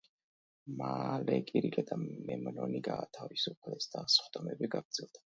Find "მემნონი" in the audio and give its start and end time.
2.05-2.81